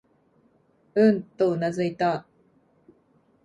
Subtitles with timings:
[0.95, 2.25] うん、とうなずいた。